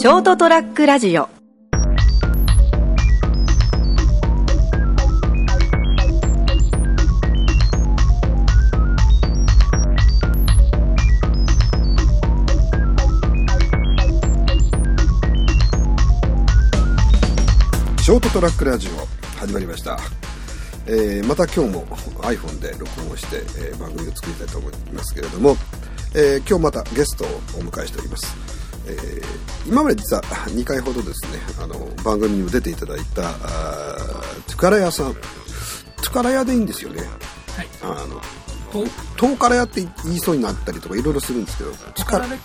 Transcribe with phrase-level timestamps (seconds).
[0.00, 1.28] ショートトラックラジオ。
[18.00, 19.98] ショートトラックラジオ始まりました、
[20.86, 21.84] えーまた今日も
[22.22, 25.58] iPhone で録音をして、えー番組を作りたいと思いますけれども、
[26.14, 27.30] えー今日またゲストをお
[27.62, 28.34] 迎えしております、
[28.90, 33.22] えー今まで実は2回ほどですねあの番組にも出ていただいた
[34.48, 35.14] トゥカラ屋さん。
[35.14, 37.02] トゥカラ屋でいいんですよね。
[37.02, 37.68] はい。
[37.82, 38.20] あの
[38.72, 38.84] と、
[39.16, 42.36] トーカラ屋って言いそうになったりとかいろいろするんですけどトゥカラレ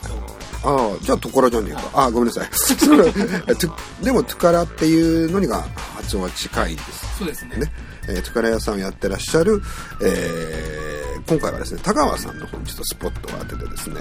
[0.64, 1.90] ああじゃあトコラじゃねえか。
[1.94, 2.50] ああごめんなさい。
[4.04, 5.66] でもトゥカラっていうのにが
[5.96, 7.18] 発音は近いです。
[7.20, 7.58] そうですね。
[7.58, 7.72] ね、
[8.08, 9.62] えー、トゥカラ屋さんをやってらっしゃる、
[10.02, 10.96] えー
[11.28, 13.96] 今回はですね田川さんの方にちょっとスポットを当ててですね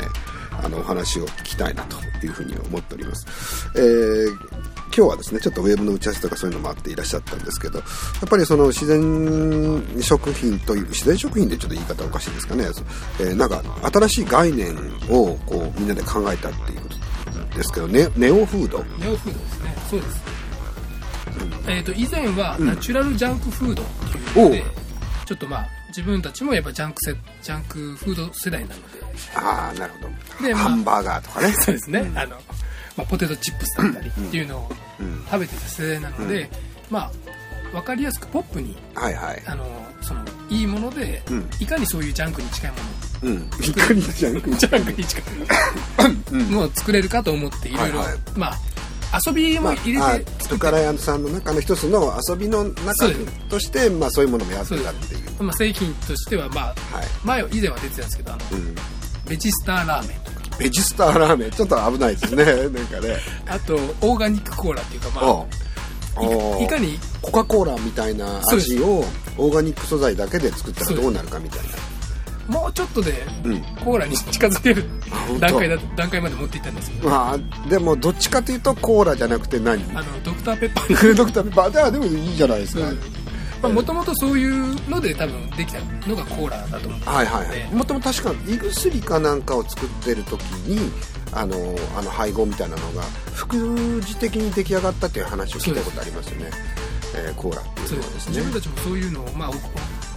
[0.63, 3.27] あのお話を聞きたいなというふうに思っております、
[3.77, 7.85] えー今日はですねちょっとウェブの打ち合わせとかそういうのもあっていらっしゃったんですけどや
[8.25, 12.63] っぱりその自然食品という自然食品でちょっと言い方おかしいですかね、
[13.19, 13.61] えーなんか
[13.93, 14.77] 新しい概念
[15.11, 18.85] をこうみんなで考えたっていうことですけどねネオフード。
[18.99, 19.75] ネオフードですね。
[19.91, 20.35] そうです。
[21.67, 23.87] えっ、と、以前はナチュラルジャンクフードっ
[24.33, 24.65] ていうので、
[25.25, 25.67] ちょっとまあ、
[25.97, 29.01] 自分たちもやっぱジャンクせジャンクフード世代なので、
[29.37, 30.09] ああなるほ
[30.41, 31.53] ど、でまあハンバーガーとかね。
[31.53, 32.11] そうですね。
[32.17, 32.37] あの、
[32.97, 35.25] まあ、ポテトチップスだったりっていうのをうん。
[35.27, 36.49] 食べてた世代なので、
[36.91, 37.11] ま
[37.73, 39.43] あ、わかりやすくポップに、はいはい。
[39.47, 39.67] あの、
[40.01, 41.49] その、いいもので、うん。
[41.59, 42.83] いかにそういうジャンクに近いもの
[43.23, 43.51] うん。
[43.65, 48.19] いかにジャンクに近いもの作れるかと思っていろいろはいはい。
[48.37, 48.55] まあ
[49.27, 53.09] 遊びも入れまあ、てトゥカラヤさんの中の一つの遊びの中
[53.49, 55.43] としてまあそういうものもやってたっていう。
[55.43, 56.75] まあ、製品としてはまあはい、
[57.25, 58.75] 前は以前は出てたんですけどあのうん、
[59.29, 60.57] ベジスターラーメンとか。
[60.59, 61.51] ベジスターラーメン。
[61.51, 62.45] ちょっと危ないですね。
[62.71, 63.17] なんかね。
[63.47, 65.65] あとオーガニックコーラっていうかまおあ
[66.17, 69.05] おいかにコカ・コーラみたいな味を
[69.37, 71.94] オーガニック素材だけで作ったらどうなるかみたいな
[72.49, 73.13] もうちょっとで
[73.45, 73.61] うん。
[73.85, 74.85] コーラに近づける
[75.27, 75.41] 本当。
[75.41, 79.83] 段階だ段階まで持っていったんですけどまあでもどっちかというとコーラじゃなくて何？
[79.95, 81.15] あのドクターペッパー。
[81.15, 81.71] ドクターペッパー。
[81.71, 82.77] ではでもいいじゃないです
[83.61, 85.79] か、もともとそういうので多分できた
[86.09, 87.05] のがコーラだと思うんで。
[87.05, 87.59] すはいはいはい。
[87.71, 90.91] でもともと確か胃薬かなんかを作ってる時に
[91.33, 91.57] あの
[91.99, 93.57] あの配合みたいなのが副
[94.03, 96.51] 次的に出来上がったっていう話を聞いたことありますよね、
[97.17, 99.51] えーコーラっていそううのはです自分ねたちもそういうのをまあ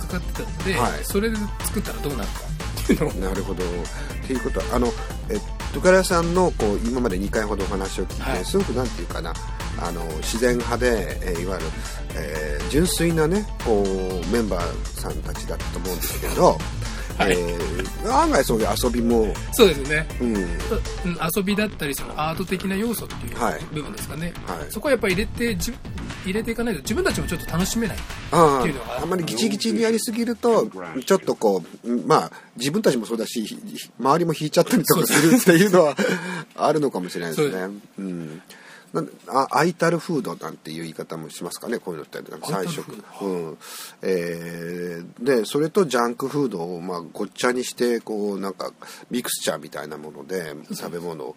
[0.08, 1.04] 使ってたので、はい。
[1.04, 1.36] それで
[1.66, 2.40] 作ったらどうなるか
[2.84, 3.14] っていうのを。
[3.30, 3.64] なるほど。
[3.64, 3.68] っ
[4.28, 4.88] ていうことはあの
[5.30, 5.38] え
[5.74, 8.46] トカラさんのこう今まで2回ほどお話を聞いて、はい。
[8.46, 9.34] すごくなんていうかな
[9.80, 11.72] あの自然派で、えーいわゆる、
[12.16, 13.86] えー純粋なねこう
[14.34, 16.58] メンバーさんたちだったと思うんですけど、
[17.18, 17.32] はい。
[17.32, 20.08] えー案外そういう遊びも、そうですね。
[20.22, 20.48] うん、うん
[21.36, 23.60] 遊びだったりそのアート的な要素っていうはい。
[23.74, 24.72] 部分ですかね、はい。
[24.72, 25.74] そこはやっぱり入れてじ
[26.28, 27.98] 入れていかないと自分たちもちょっと楽しめない
[28.32, 30.68] あっていうのがああんまりギチギチにやりすぎると
[31.06, 33.58] ちょっとこううんまあ自分たちもそうだしひ
[34.00, 35.96] 周りも引いちゃったりとかするっていうのは
[36.56, 37.80] あるのかもしれないですね。
[38.00, 38.42] うん
[39.28, 42.20] あアイタルフードなんていう言い方もしますかねこういうのって。
[42.42, 43.04] 菜食。
[43.22, 43.58] うん。
[44.02, 48.72] えーでそれとジャンクフードをまあごっちゃにしてこうなんか
[49.10, 51.36] ミクスチャーみたいなもので食べ物を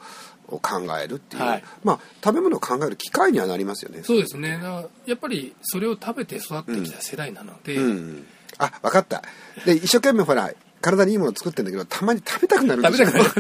[0.49, 0.61] 考
[1.03, 1.65] えるっていう、はい。
[1.85, 4.53] まあ食べ物を考える機会にはなりますよねそうですね。
[4.53, 8.27] だからやっぱりそれを食べて育ってきた世代なので、うん、
[8.59, 9.23] あ分かった。
[9.65, 13.31] で一生懸命ほら体にいいもの作ってんだけどたまに食べたくなる食べたくなる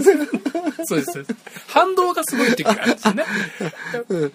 [0.84, 1.24] そうです。
[1.66, 3.24] 反動がすごいっていうかですよね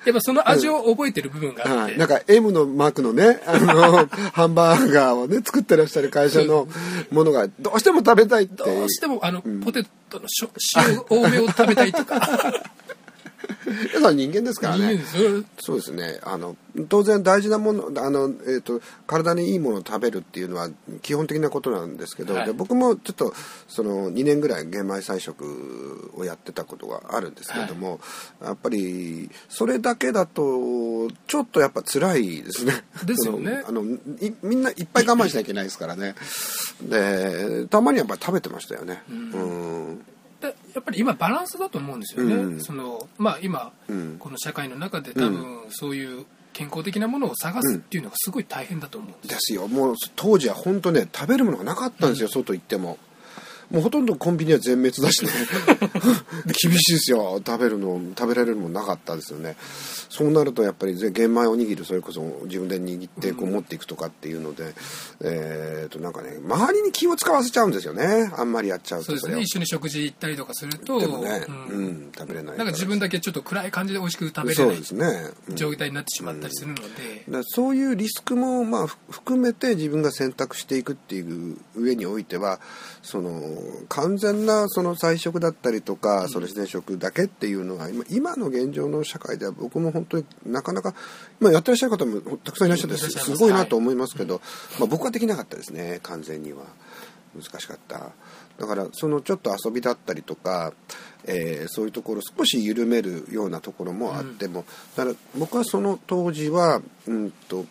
[0.06, 6.68] やっぱその味を覚えてる部分があって、はい、なんか M のマークのねあのハンバーガーをね作ってらっしゃる会社の
[7.12, 10.28] ものがどうしても食べたいってどうしてもあの、ポテトの
[10.76, 12.22] 塩多めを食べたいとか
[13.94, 15.00] 皆さん人間ですからね。
[15.60, 16.20] そうですね。
[16.24, 16.56] あの
[16.90, 20.70] 当然大事なものあの、えー、と体にいいものを食べるっていうのは
[21.02, 22.46] 基本的なことなんですけど、はい。
[22.46, 23.34] で僕もちょっと
[23.68, 28.00] その2年ぐらい玄米菜食をやってたことがあるんですけれども、
[28.44, 32.84] やっぱりそれだけだとちょっとやっぱ辛いですね。
[33.06, 33.64] ですよね。
[33.68, 36.16] あのいみんないっぱい我慢しなきゃいけないですからね。
[36.82, 39.04] でたまにやっぱり食べてましたよね。
[39.10, 39.98] うん。
[39.98, 40.15] で
[40.48, 42.62] やっぱり今バランスだと思うんですよね、うん。
[42.62, 44.16] そのまあ今、うん。
[44.20, 49.80] この社会の中で多分そういう健康的なものを探すっていうのがすごい大変だと思うんですよ、ですよ。
[49.82, 52.98] もう当時は本当ね食べるものがなかったんですよ、外行っても
[53.72, 55.32] もうほとんどコンビニは全滅だしね。
[56.62, 57.42] 厳しいですよ。
[57.46, 59.56] 食べるの食べられるもんなかったですよね。
[60.10, 64.74] そうなるとやっぱり玄米おにぎりそれこそ自分で握ってこう持っていくとかっていうので、うん、
[65.22, 68.32] えっ、となんかね周りに気を使わせちゃうんですよね。
[68.38, 82.60] あんまりやっちゃうとそうですね一緒に食事行ったりとかするとでもね、うん、うん、食べれないなんか自分だけちょっと暗い感じで美味しく食べれないそうですね、状態になってしまったりするので、うん、そういうリスクもまあ含めて自分が選択していくっていう上においては
[83.02, 83.32] その
[83.90, 90.94] 完全なその菜食だったりとか、その自然食だけっていうのが今今の現状の社会では僕も本当になかなか、
[91.40, 94.42] まあ、やってらっしゃる方もたくさんいらっしゃってすごいなと思いますけど、
[94.80, 96.64] まあ、僕はできなかったですね完全には。
[97.36, 98.12] 難しかった。
[98.58, 100.74] だからそのちょっと遊びだったりとか、
[101.26, 104.64] えー、そういうところ少し緩めるようなところもあっても、
[104.96, 107.66] だから僕はその当時はうんと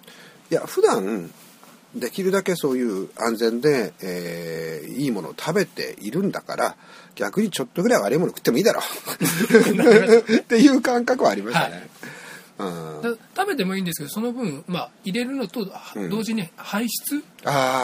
[0.51, 1.31] いや普段
[1.95, 6.77] できるだけそういう安全で、えー、いいものを食べているんだから
[7.15, 10.35] 逆にちょっとぐらい悪いもの食ってもいいだろう。
[10.39, 11.75] っていう感覚はありましたね。
[11.75, 11.91] はい
[12.59, 15.67] 食べてもいいんですけどその分、まあ、入れるのと
[16.09, 17.23] 同時に排出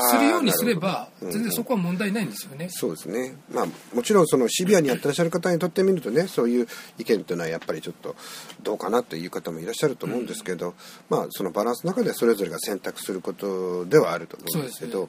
[0.06, 6.69] するようにすれば、全然そこは問題ないんですよね、そうですね、まあ、もちろんそのシビアにやってらっしゃる方にとってみるとねそういう
[6.99, 8.14] 意見というのはやっぱりちょっと
[8.62, 10.75] どうかなという方もいらっしゃると思うんですけど、うん、
[11.08, 15.08] まあ、そのバランスの中でそれぞれが選択することではあると思うんですけど。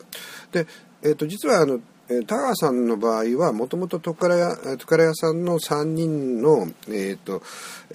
[0.51, 0.69] で、ね、
[1.03, 7.41] えー、と実はあのえ田川さんの場合はもともとトカラ屋さんの3人の、えーと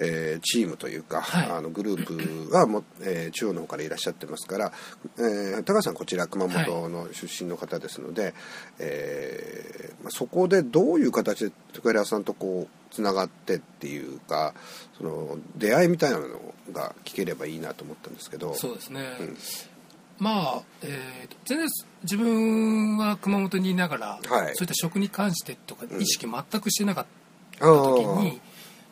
[0.01, 4.73] えー、チームというか、はい、あのグループはも、えー、中央の方からいらっしゃってますから、
[5.19, 8.35] えー、高橋さんこちら熊本の出身の方ですので、はい、
[8.81, 14.55] えー、まあ、そこでどういう形でトカラ屋さんとこうつながってっていうか
[14.97, 16.27] その出会いみたいなの
[16.73, 18.55] が聞ければいいなと思ったんですけど。
[18.55, 19.37] そうですね、うん
[20.19, 21.69] まあ、えー、全然
[22.03, 27.07] 自分は熊本にいながら、はい、そういった食に関してとか意識全くしてなかっ
[27.59, 28.41] た時に、うん、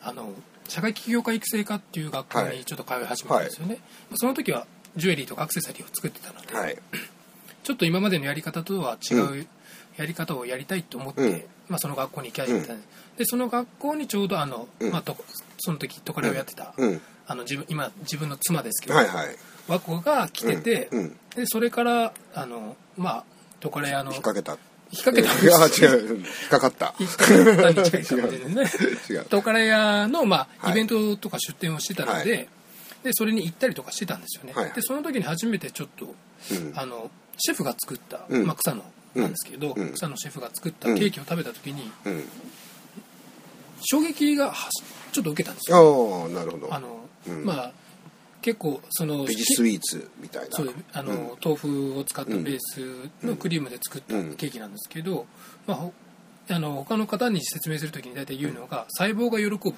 [0.03, 0.29] あの
[0.67, 3.81] 社会起業家育成科っていう学校にちょっと通い始めたんですよね、はい、
[4.15, 6.77] その時はジュエリーとかアクセサリーを作ってたので、はい、
[7.63, 9.47] ちょっと今までのやり方とは違う
[9.97, 15.15] やり方をやりたいと思って、うん、まあ、その学校に行き始めたんです、うん、でその学校にちょうどあの、まあ、と
[15.59, 16.73] その時トカレをやってた、
[17.27, 19.35] あの自分今自分の妻ですけど、はいはい
[19.67, 23.23] 和子が来てて、うんうん、でそれからあのまあ
[23.59, 24.57] トカレ屋の引っ掛けた。
[24.91, 26.93] 引っ掛けたいや違う引っかかった。
[26.99, 32.47] 引っ掛かったに近いかもしれないですねトカレ屋の、まあ、イベントとか出店をしてたのではい、
[33.03, 38.83] でそれに行ったりとかしてたんですよね、はい、でその時に初めてちょっと、うん、あのシェフが作った、まあ、草野
[39.15, 41.89] なんですけど、草野シェフが作ったケーキを食べた時に、
[43.81, 44.53] 衝撃が
[45.11, 46.73] ちょっと受けたんですよ、なるほど。
[46.73, 46.99] あの、
[47.43, 47.71] まあ
[48.45, 50.55] 結構そのベジスイーツみたいな。
[50.55, 55.25] そうあの、うん、豆腐を使ったベースのクリームで作ったケーキなんですけど、
[55.65, 55.89] ま
[56.49, 59.73] あ、あの他の方に説明する時に大体言うのが、細胞が喜ぶ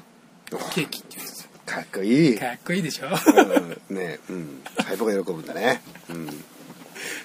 [0.75, 1.50] ケーキっていうんですよ。
[1.66, 2.38] かっこいい。
[2.38, 3.08] かっこいいでしょ、
[3.90, 4.62] うん、ねうん。
[4.80, 6.30] 細胞が喜ぶんだね、うん、っ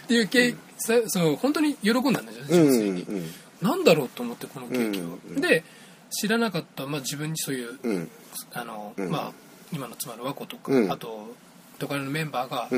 [0.07, 3.25] ていうケーキ、うん、その本当に喜んだんですよ純粋に、うんうん、
[3.61, 5.65] なんだろうと思ってこのケーキを、うんうん、で
[6.11, 8.11] 知らなかった、まあ、自分にそういう、うん、
[8.53, 9.33] あの、まあ
[9.73, 11.35] 今の妻の和子とか、うん、あと
[11.79, 12.69] トカレのメンバーが、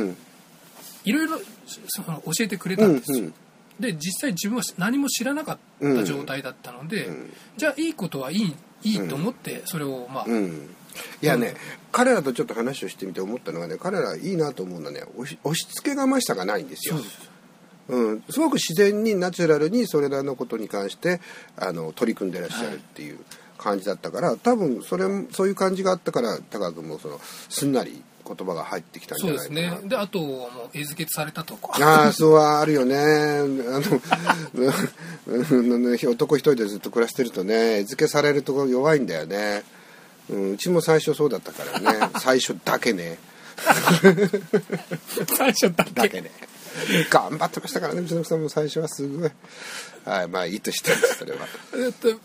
[1.04, 1.44] いろいろ教
[2.40, 3.34] えてくれたんですよ、うんうん、
[3.80, 7.32] で実際自分は何も知らなかった状態だったので、うん。
[7.56, 11.54] じゃあいいことはいいいいと思ってそれをまあ、いやね、
[11.90, 16.96] 彼らとちょっと話をしてみて思ったのはね彼らいいなと思うのはね押し押し付けがましさがないんですよ。
[17.86, 21.20] うん、すごく自然にナチュラルにそれらのことに関して
[21.56, 23.24] あの取り組んでらっしゃるっていう、はい
[23.58, 29.46] 感じだったから多分それそういう感じがあったから高川君もそのすんなり言葉が入ってきたんじゃないかな。
[29.48, 29.88] そうですね。
[29.88, 31.76] であとはもう餌付けされたとか。
[31.80, 32.96] ああそうはあるよね。
[32.96, 33.00] あ
[33.44, 34.00] の
[36.10, 39.62] 男一人でずっと暮らしてるとね餌付けされると弱いんだよね、
[40.30, 42.10] うん、うちも最初そうだったからね。
[42.18, 43.18] 最初だけね。
[45.36, 45.90] 最初だけ。
[45.92, 46.30] だけね
[47.10, 49.30] 頑張ってましたからねうちの奥さんも最初はすごい。
[50.04, 51.46] はいまあいいとしてそれは。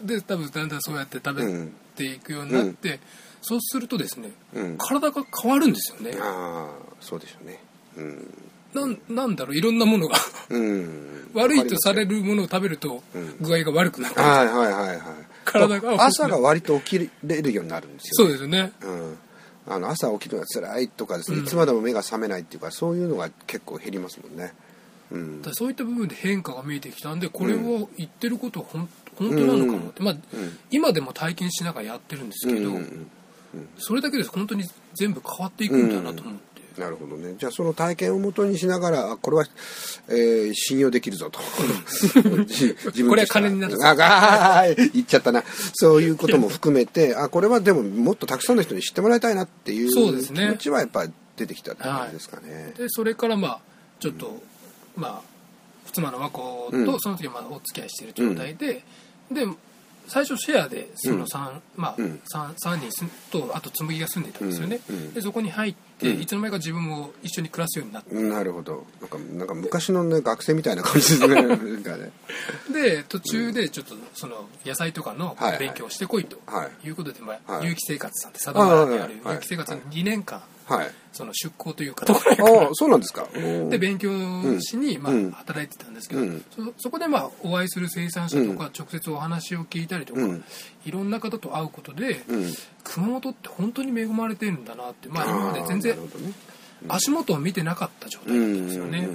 [0.04, 3.00] で多分だんだんそうやって食べていくようになって、うん、
[3.42, 6.18] そうするとですね、うん、体が変わるんですよね。
[6.20, 7.64] ああそうでしょうね。
[7.98, 8.34] うん。
[8.74, 10.18] なんなんだろういろんなものが。
[10.50, 13.02] うん、 悪いとされるものを食べると
[13.42, 15.00] 具合が悪くなる、うん、はいはいはいはい。
[15.46, 19.18] 体が朝が割と起きれるようになるんですよ、ね、そうですね、うん
[19.70, 24.54] あの朝起きるのが辛いとかですね、いつまでも目が覚めないっていうかそういうのが結構減りますもんね、
[25.12, 30.16] うん、だそういった部分で変化が見えてきたんでこれを言ってることは本本当なのかもって、まあ、
[30.72, 32.72] 今でも体験しながらやってるんですけど、
[33.78, 34.64] それだけで本当に
[34.96, 36.49] 全部変わっていくんだなと思って、
[36.80, 37.36] なるほどね。
[37.38, 39.46] じゃあその体験をもとにしながらこれは、
[40.08, 41.40] えー、信用できるぞと。
[42.48, 43.86] 自分これは金になるぞ。
[43.86, 45.44] ああ言っちゃったな。
[45.74, 53.60] そういうことも含めてあこれはでももっとたくさんの人に知ってもらいたいなっていう気持ちはやっぱり出てきたって感じですかね、はい、でそれからまあ
[54.00, 54.42] ちょっと、
[54.96, 55.30] うん、まあ
[55.92, 58.84] 妻の和子とその時はまだお付き合いしている状態で、
[59.30, 59.58] うん、で
[60.08, 68.86] 最初シェアでその 3,、うん、まあ、うん、3, 3人とあと紬が住んでいたんですよね、うん、でそこに入って、いつの間にか自分も一緒に暮らすようになってなるほど。
[69.02, 72.12] なんかなんか昔の、ね、学生みたいな感じですね。
[72.72, 76.38] で途中でちょっとその野菜とかの勉強をしてこいと
[76.84, 76.90] い。
[76.90, 80.59] うことで、まあ、有機生活さんって佐渡原にある有機生活に2年間、はい、
[81.12, 83.28] その出向というかところあそうなんですか。
[83.34, 84.12] で勉強
[84.62, 86.22] しに、まあ、働いてたんですけど、
[86.56, 90.22] そそこで、まあ、お会いする生産者とか、直接お話を聞いたりとか、
[90.86, 92.22] いろんな方と会うことで、
[92.84, 95.98] 熊本って本当に恵まれてるんだなって、まあ、今まで全然
[96.88, 99.08] 足元を見てなかった状態だったんですよね。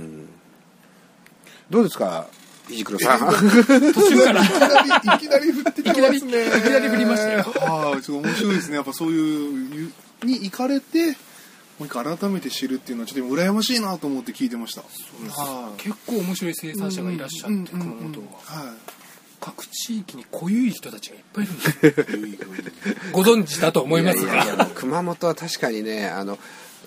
[1.71, 2.27] どうですか
[2.69, 3.21] 石黒さん。
[3.93, 4.43] 途中から。
[4.43, 4.47] い
[5.19, 6.49] きなり振ってきますね。
[6.49, 7.43] いきなり振りましたよ。
[7.43, 8.77] はいちょっと面白いですね。
[8.77, 9.93] やっぱそういう
[10.25, 11.17] に行かれて
[11.79, 14.83] もう一回改めて知るっていうのはちょっと羨ましいなと思って聞いてました。
[15.77, 18.75] 結構面白い生産者がいらっしゃって熊本は、はい、
[19.41, 24.71] 各地域に濃ゆい人たちがいっぱいいるんです ご存知だと思いますが。
[24.75, 26.39] 熊本は確かにねあの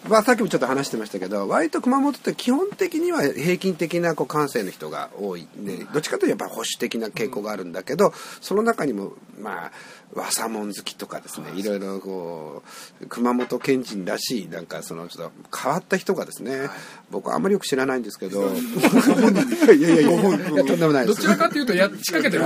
[0.08, 9.72] まあ、さっきもちょっと話してましたけど割と熊本って基本的には平均的なこう感性の人が多い、ね、どっちかというとやっぱ保守的な傾向があるんだけどその中にもまあ
[10.14, 12.64] 和左門好きとかですねいろいろこ
[13.02, 16.70] う熊本県人らしいなんかそのちょっと変わった人がですね、はい、
[17.12, 22.44] 僕あんまりよく知らないんですけど いやいやいやとんでもないですどちらかというとや仕掛けてる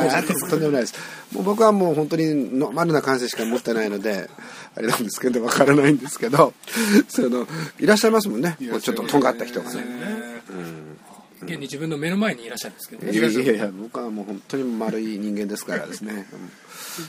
[0.50, 0.96] とんでもないです。
[1.34, 4.30] もう僕はもう本当にノーマルな感性しか持ってないので
[4.76, 6.54] あれなんですけどわからないんですけど
[7.08, 7.41] その
[7.80, 8.58] いらっしゃいますもんね。
[8.60, 9.84] ちょっととんがった人がね。
[10.50, 10.98] うん。
[11.44, 16.28] 現に自分の目の前にいらっしゃるんですけど、ね、いやいやいや僕はもう本当に丸い人間ですからですね。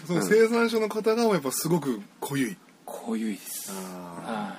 [0.07, 2.57] その生産者の方がやっぱすごく濃ゆい。
[2.87, 3.71] 濃ゆいです。
[3.71, 4.57] あ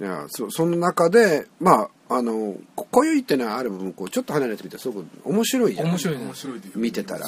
[0.00, 6.24] いやそその中でまああの濃ゆいっていうのはある部分こうちょっと離れてみてすごく面白いじゃ面白い、ね、
[6.74, 7.26] 見てたら。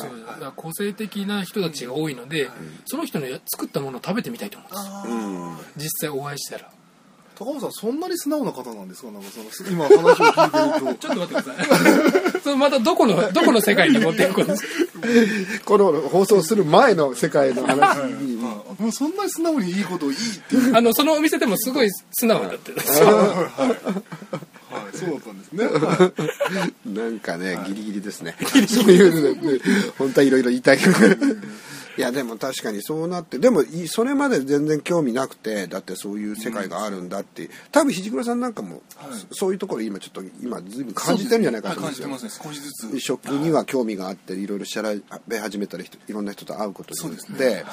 [0.57, 2.51] 個性的な人たちが多いので、うん、
[2.87, 4.67] その人の作ったものを食べてみたいと思
[5.05, 6.71] うんです、うん、実際お会いしたら。
[7.35, 9.11] 高尾さんそんなに素直な方なんですか？
[9.11, 10.95] なんかその今話を聞いてると。
[11.01, 12.41] ちょっと待ってください。
[12.43, 14.67] そのまたどこのどこの世界に持っていくんです
[15.61, 15.65] か？
[15.65, 18.32] この放送する前の世界の話に、
[18.79, 20.21] もうそんなに素直にいいことをいいっ
[20.71, 22.79] てあのそのお店でもすごい素直だっては
[24.93, 25.65] いそうだったんですね。
[26.87, 28.37] なんかね、ギリギリですね。
[28.69, 29.61] そういうの、
[29.99, 30.93] 本当はいろいろ言いたいけど。
[31.99, 38.83] いやでも確かにそうなってでもそれまで全然興味なくてだってそういう世界があるんだって、多分肘倉さんなんかも、
[39.31, 43.01] そういうところ今ちょっと今随分感じてるんじゃないかと思うんですよ、ね、少しずつ。
[43.01, 44.83] 食には興味があっていろいろ調
[45.29, 47.65] べ始めたりいろんな人と会うことによって、ね、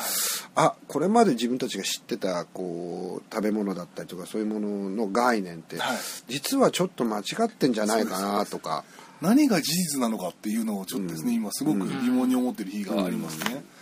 [0.55, 5.97] あこれまで自分たちが知ってたこう食べ物だったりとかそういうものの概念って、はい、
[6.27, 8.83] 実はちょっと間違ってんじゃないかなとか。
[9.21, 13.55] 何が事実なのかっていうのをちょっとですね、うん、今すごく疑問に思ってる日がありますね。
[13.55, 13.78] うん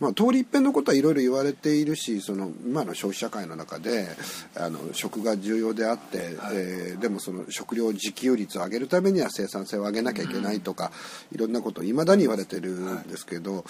[0.00, 4.08] まあ、通り一遍のことはいろいろ言われているしその今の消費社会の中で
[4.56, 10.90] あの食が重要であって、はい、えー、でもその食料自給率を上げるためには生産性を上げなきゃいけないとか、
[11.30, 13.62] うん、いろんなことをいまだに言われてるんですけど、は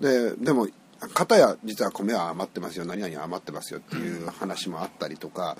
[0.00, 0.68] い、ででも
[1.12, 5.56] 片や実は米は余ってますよ何々余ってますよっていう話もあったりとか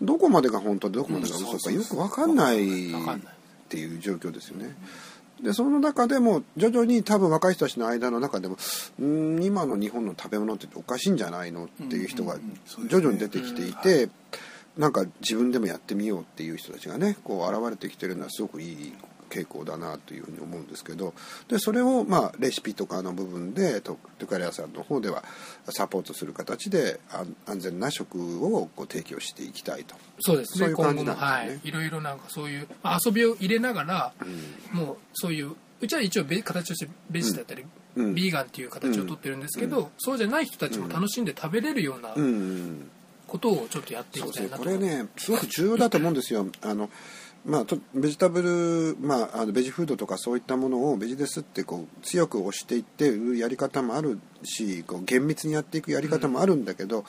[0.00, 2.92] どこまでが本当でどこまでが嘘かよく分かんないっ
[3.68, 4.64] ていう状況ですよね。
[4.64, 5.09] うん
[5.42, 8.56] でその中でも徐々に多分若い人たちの間の中でも
[9.02, 12.36] ん今の日本の食べ物っておかしいんじゃないのっていう人が
[12.88, 14.08] 徐々に出てきていて
[14.76, 18.92] なんか自分でもやってみようっていう人たちがねこう現れてきてるのはすごくいい
[19.30, 21.14] 傾向だなというふうに思うんですけど
[21.48, 25.24] でそれをまあレシピとかの部分でトゥカレアさんの方では
[25.70, 27.00] サポートする形で
[27.46, 29.94] 安全な食をこう提供していきたいと。
[30.20, 30.58] そうですね。
[30.58, 37.64] そういう感じなんですね、はい、いろいろなんかそういう、まあ、遊びを入れながら、うん、もうそういううちは一応形としてベジだったり、
[37.96, 42.14] うん、ビーガンっていう形をとってるんですけど、うん、そうじゃない人たちも楽しんで食べれるような
[43.26, 46.46] ことをちょっとやっていきたいなと、これねすごく重要だと思うんですよ。
[46.62, 46.90] あの
[47.44, 57.04] まあ、ベジタブル、まあ、あのベジフードとかそういったものをベジですってこう強く押していってるやり方もあるしこう厳密にやっていくやり方もあるんだけど、うん、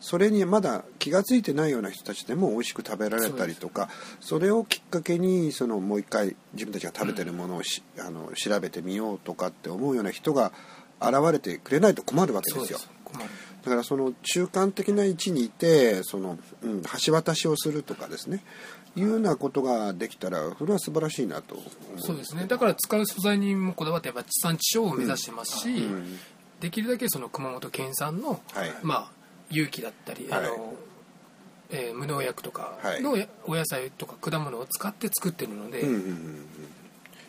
[0.00, 3.88] それにまだ気が付いてないような人たちでも美味しく食べられたりとか
[4.20, 10.52] それをきっかけにそのもう一回自分たちが食べてるものをし、うん、あの調べてみようとかって思うような人が
[11.00, 12.78] 現れてくれないと困るわけですよ。
[13.62, 18.42] だからその中間的な位置にいてその、うん、橋渡しをするとかですね
[18.96, 21.56] いうようなことができたらそれは素晴らしいなと。
[21.98, 22.46] そうですね。
[22.46, 25.94] だから使う素材にもこだわってやっぱ地産地消を目指してますし、うん。
[25.94, 26.18] うん、
[26.60, 29.12] できるだけその熊本県産の、はい、まあ
[29.50, 30.74] 有機だったり、はい、あの
[31.72, 33.16] えー、無農薬とかの
[33.46, 35.84] お野菜とか果物を使って作ってるので、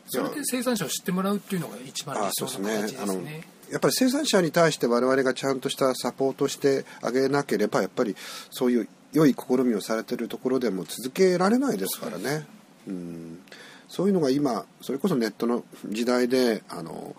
[0.08, 3.48] それで生産者を知ってもらうっていうのが一番理想の形ですね。
[3.72, 8.18] やっぱり生産者に対して我々がちゃんとしたサポートしてあげなければやっぱり
[8.50, 12.46] そういう良い試みをされてるところでも続けられないですからね。
[12.88, 13.39] うん、
[13.88, 17.15] そういうのが今それこそネットの時代であの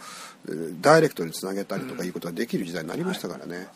[0.80, 3.68] ダイレクトにつなげたりとかいうことができる時代になりましたからね。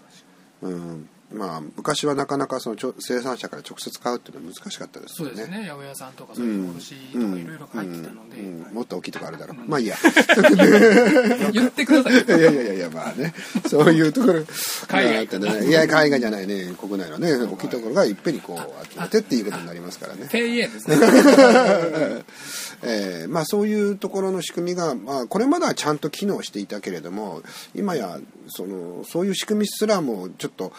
[0.62, 5.34] うん、まあ、昔はなかなかその生産者から直接買うっていうのは難しかったですよね。
[5.34, 5.64] そうですね。
[5.64, 9.56] 八百屋さんとかそういう卸とかいろいろ入ってたので、うんうん、もっと大きいとこあるだろう。
[9.68, 9.96] まあいいや。
[11.52, 12.38] 言ってください。
[12.38, 13.34] いやいやいやまあね。
[13.68, 14.44] そういうところ。
[14.86, 16.74] 海外、ね、いや、海外じゃないね。
[16.80, 20.28] 国内のね、大きいところがいっぺんにこう集めてっていうことになりますからね。
[20.30, 20.96] ペイエですね。
[22.82, 27.42] えー、まあそういうところの仕組みが、まあこれまではちゃんと機能していたけれども、
[27.74, 30.72] 今やそのそういう仕組みすらもちょっと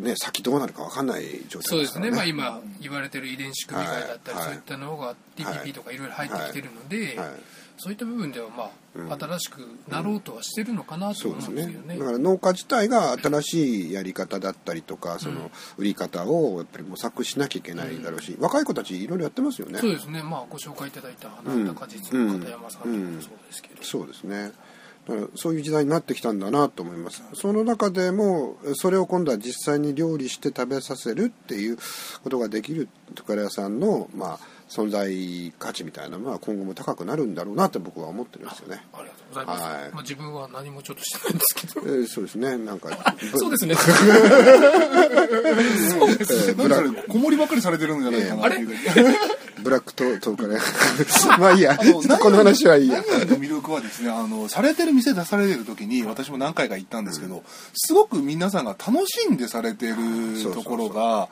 [0.00, 7.16] ね、先どうなるか分かんない状態、ね、そうですね、まあ、今 言われてる遺伝子組み換えだったり、はい、そういったのが TPP とかいろいろ入ってきてるので、はい。
[7.16, 7.28] はい、
[7.78, 11.94] そういった部分では、まあ、うん、新しくなろうとはしてるのかなと思うんですけどね。
[11.94, 19.78] ね、だから農家自体が新しいやり方だったりとかその売り方をやっぱり模索しなきゃいけないだろうし、うん、若い子たちいろいろやってますよね。
[19.78, 24.52] そうですね、まあ、ご紹介いただいた花田果実の片山さんとかもそうですけど、そうですね
[25.34, 31.78] そういう時代になってきたんだなと思いますその中でもそれを今度は実際に料理して食べさせるっていう
[32.24, 38.82] ことができる床屋さんのまあ存在価値みたいなのは今後も高くなるんだろうなって僕は思ってるんですよね。
[38.92, 39.62] ありがとうございます。
[39.62, 41.80] はい、まあ自分は何もちょっとしてないんですけど。
[41.86, 42.58] えー、そうですね。
[42.58, 42.88] なんか
[43.36, 43.76] そうですね。
[43.76, 43.82] そ
[46.04, 46.52] うです
[47.08, 48.44] こもりばっかりされてるんじゃないかな。
[48.44, 48.56] あれ？
[49.66, 50.58] ブラックととかね。
[51.40, 51.76] まあいいや。
[51.76, 53.02] この話はいいや。
[53.02, 57.42] 何の魅力はですね、あのされてる店出されてる時に私も何回か行ったんですけど、
[57.74, 59.96] すごく皆さんが楽しんでされてる
[60.54, 61.28] ところが。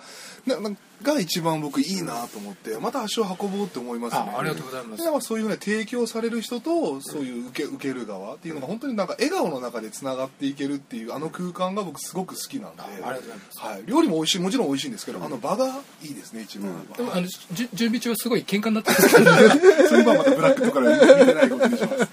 [0.47, 0.71] なな
[1.03, 4.35] が一番僕いいなと思ってまた足を運ぼうって思いますね。
[4.37, 5.05] ありがとうございます。
[5.05, 12.83] だからそういうね提供される人とそういう受け受ける側っていうのが本当になんか笑顔の中でつながっていけるっていうあの空間が僕すごく好きなんで。
[12.83, 15.67] ありがとうございます、はい、料理も美味しいもちろん美味しいんですけど、うん、あの場が
[16.02, 19.89] いいですね一番、うん、でもあの準備中はすごい喧嘩になってるんですけど。
[19.89, 20.89] それはまたブラックとかで
[21.21, 22.09] 見てないことにします。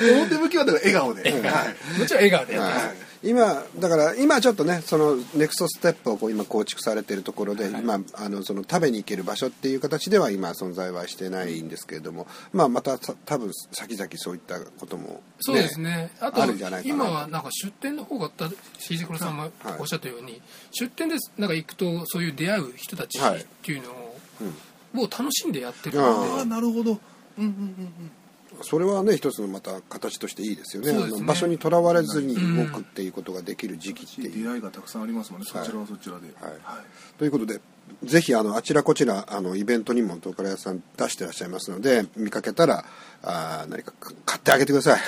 [0.00, 16.10] 表向きはだから笑顔で、はい、もちろん笑顔ではい今だから今ちょっとねそのネクストステップをこう今構築されているところで、はい、今あのその食べに行ける場所っていう形では今存在はしてないんですけれども、まあまた多分先々そういったことも、ね、そうですね。
[16.20, 16.44] あと
[16.84, 18.30] 今はなんか出店の方が
[18.78, 20.40] しじくろさんもおっしゃったように、はい、
[20.72, 23.22] 出店でなんか行くとそういう出会う人たちっ
[23.62, 24.04] ていうのを、はい
[24.42, 24.44] う
[24.96, 26.30] ん、もう楽しんでやってるので。
[26.32, 27.00] ああなるほど。
[27.38, 28.10] うんうんうんうん
[28.62, 35.46] それはね一つのまた形としていいですよね、ね、場所にとらわれずに動くっていうことができる時期っていう、出会いがたくさんありますもんね。
[35.46, 36.82] そちらはそちらで、はい、はい、
[37.18, 37.60] ということで
[38.04, 42.84] ぜひあのあちらこちらあのイベントにも東辛屋さん出してらっしゃいますので見かけたら
[43.22, 43.92] あ何か
[44.26, 45.00] 買ってあげてください。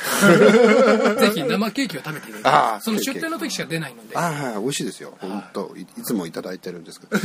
[1.18, 4.16] ぜひ生ケーキを食べていただいてその出店の時しか出ないので。
[4.16, 5.18] ああ美味しいですよ。
[5.20, 7.18] 本当いいつも頂いてるんですけど。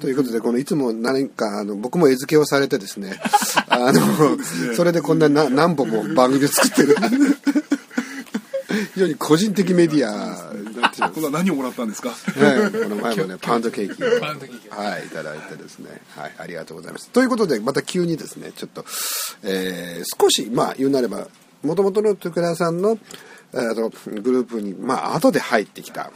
[0.00, 3.18] ということでこのいつも何かあの僕も餌付けをされてですね。
[3.68, 4.02] あの
[4.74, 6.96] それでこんなな何本も番組作ってる。
[8.94, 10.53] 非常に個人的メディア
[11.02, 12.14] これは何をもらったんですか、ね、
[12.70, 14.06] この前もねパウンドケーキを。
[14.76, 15.90] はいいただいてですね。
[16.16, 17.10] はいありがとうございます。
[17.10, 18.84] ということでまた急にですねちょっと、
[19.42, 21.28] えー、少しまあ言うなれば
[21.62, 22.98] もともとのトゥクラさんの
[23.54, 26.10] あのグループにまあ後で入ってきた、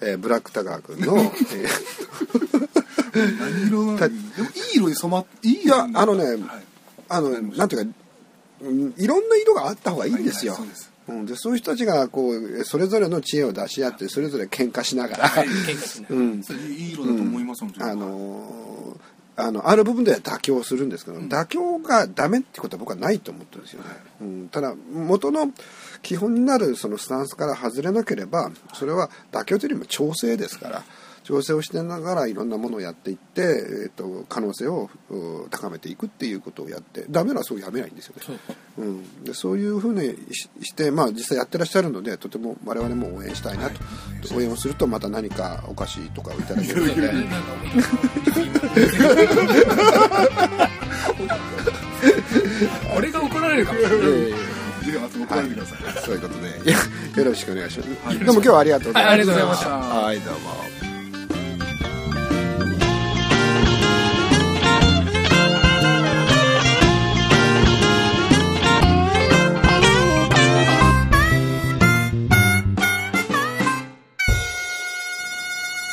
[0.00, 1.28] えー、ブラックタガー君の、えー、
[3.38, 4.16] 何色なでもい
[4.74, 6.40] い色に染まっていいいやあのね、はい、
[7.08, 7.92] あのなんていうか
[8.96, 18.96] いろんな色があった方がいいんですよ、はいはい、そうん、でそういう人たちがこうそれぞれの知恵を出し合ってそれぞれ喧嘩しながら、はい、喧嘩しながら、うん、いい色だと思います、うん、あの
[19.36, 23.88] あのある部分では妥協するんですけど、うん、妥協がダメってことは僕はないと思ってるんですよね、
[24.20, 25.48] うん、ただ元の
[26.02, 30.84] 基本になるそのスタンスから外れなければそれは妥協というよりも調整ですから、
[31.24, 33.42] 調整をしながらいろんなものをやっていって、
[33.84, 34.90] えっと、可能性を
[35.50, 38.22] 高めていくっていうことをやってダメならそうやめないんですよね。
[38.22, 38.32] そ
[38.82, 40.14] う,、うん、でそういうふうに
[40.62, 43.80] して、まあ、実際やってらっしゃるのでとても我々も応援したいなと、
[44.34, 46.94] はい、応援をするとまた何かお菓子とかをいただけるので。
[52.96, 53.98] 俺が怒られるかもしれない。
[55.94, 56.48] はい、そういうことで、
[57.18, 57.90] よろしくお願いします。
[58.06, 59.12] はい、どうも今日はありがとうございました。
[59.12, 59.70] ありがとうございました。
[59.70, 60.63] はい、どうも。